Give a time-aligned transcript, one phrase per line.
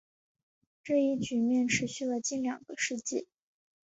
[0.83, 3.27] 这一局面持续了近两个世纪。